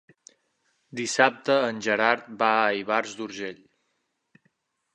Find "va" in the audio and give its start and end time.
2.39-2.49